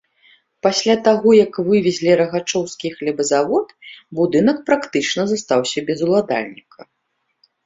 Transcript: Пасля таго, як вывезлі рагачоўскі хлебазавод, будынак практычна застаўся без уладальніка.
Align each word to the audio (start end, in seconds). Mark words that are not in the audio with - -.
Пасля 0.67 0.93
таго, 1.07 1.29
як 1.45 1.59
вывезлі 1.67 2.15
рагачоўскі 2.21 2.87
хлебазавод, 2.95 3.67
будынак 4.21 4.57
практычна 4.71 5.21
застаўся 5.35 5.79
без 5.93 5.99
уладальніка. 6.09 6.79